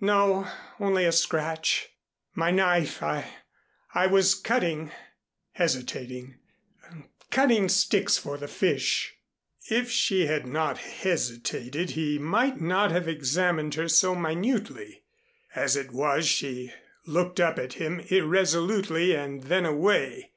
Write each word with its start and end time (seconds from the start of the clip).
"No 0.00 0.48
only 0.80 1.04
a 1.04 1.12
scratch. 1.12 1.90
My 2.34 2.50
knife 2.50 3.02
I 3.02 3.26
I 3.92 4.06
was 4.06 4.34
cutting" 4.34 4.90
hesitating 5.52 6.38
"cutting 7.30 7.68
sticks 7.68 8.16
for 8.16 8.38
the 8.38 8.48
fish." 8.48 9.12
If 9.68 9.90
she 9.90 10.24
had 10.24 10.46
not 10.46 10.78
hesitated, 10.78 11.90
he 11.90 12.18
might 12.18 12.62
not 12.62 12.92
have 12.92 13.06
examined 13.06 13.74
her 13.74 13.88
so 13.88 14.14
minutely. 14.14 15.02
As 15.54 15.76
it 15.76 15.90
was 15.92 16.26
she 16.26 16.72
looked 17.04 17.38
up 17.38 17.58
at 17.58 17.74
him 17.74 18.00
irresolutely 18.00 19.14
and 19.14 19.42
then 19.42 19.66
away. 19.66 20.32